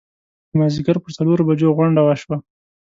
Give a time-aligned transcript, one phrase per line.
[0.49, 2.37] د مازیګر پر څلورو بجو غونډه وشوه.